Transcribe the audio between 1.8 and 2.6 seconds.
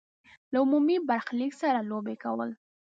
لوبې کول.